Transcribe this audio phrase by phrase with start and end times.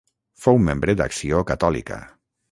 [0.45, 1.99] Fou membre d'Acció Catòlica.